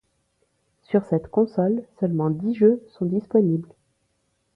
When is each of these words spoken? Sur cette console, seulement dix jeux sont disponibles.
Sur 0.81 1.05
cette 1.05 1.27
console, 1.29 1.85
seulement 1.99 2.31
dix 2.31 2.55
jeux 2.55 2.81
sont 2.87 3.05
disponibles. 3.05 3.69